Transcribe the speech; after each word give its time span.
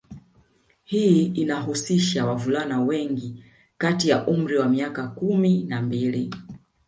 Hii 0.83 1.25
inahusisha 1.25 2.25
wavulana 2.25 2.81
wengi 2.81 3.43
kati 3.77 4.09
ya 4.09 4.27
umri 4.27 4.57
wa 4.57 4.69
miaka 4.69 5.07
kumi 5.07 5.63
na 5.63 5.81
mbili 5.81 6.31